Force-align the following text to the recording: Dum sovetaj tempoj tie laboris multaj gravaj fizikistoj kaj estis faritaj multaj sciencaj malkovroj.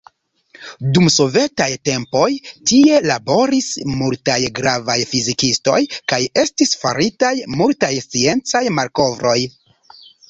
Dum 0.93 1.09
sovetaj 1.15 1.67
tempoj 1.89 2.29
tie 2.71 2.95
laboris 3.11 3.67
multaj 3.99 4.39
gravaj 4.61 4.95
fizikistoj 5.13 5.77
kaj 6.15 6.19
estis 6.45 6.75
faritaj 6.87 7.33
multaj 7.61 7.91
sciencaj 8.09 8.65
malkovroj. 8.81 9.39